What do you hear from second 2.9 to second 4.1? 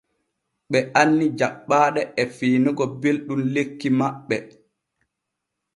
belɗum lekki